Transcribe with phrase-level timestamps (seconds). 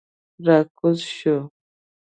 [0.45, 1.43] را کوز شوو.